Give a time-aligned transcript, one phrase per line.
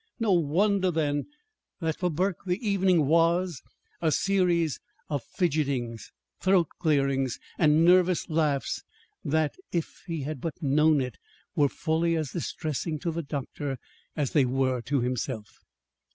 [0.19, 1.27] No wonder, then,
[1.79, 3.61] that for Burke the evening was
[4.01, 4.79] a series
[5.11, 8.81] of fidgetings, throat clearings, and nervous laughs
[9.23, 11.17] that (if he had but known it)
[11.55, 13.77] were fully as distressing to the doctor
[14.15, 15.59] as they were to himself.